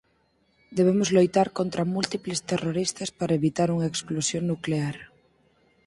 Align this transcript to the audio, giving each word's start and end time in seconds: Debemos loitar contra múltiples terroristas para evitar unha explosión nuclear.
Debemos 0.77 1.09
loitar 1.15 1.47
contra 1.59 1.89
múltiples 1.95 2.39
terroristas 2.49 3.09
para 3.19 3.37
evitar 3.39 3.67
unha 3.75 3.89
explosión 3.91 4.43
nuclear. 4.51 4.95